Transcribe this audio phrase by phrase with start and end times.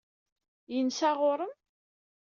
[0.75, 1.53] Yensa ɣur-m?